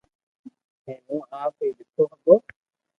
[0.83, 2.35] ھين ھون آپ ھي ليکو ھگو